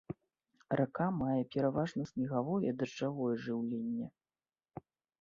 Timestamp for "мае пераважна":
1.17-2.07